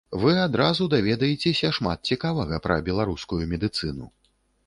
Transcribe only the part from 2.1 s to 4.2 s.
цікавага пра беларускую медыцыну.